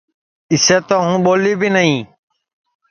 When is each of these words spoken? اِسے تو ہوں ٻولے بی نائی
اِسے 0.53 0.77
تو 0.87 0.95
ہوں 1.05 1.17
ٻولے 1.23 1.53
بی 1.59 1.69
نائی 1.73 1.95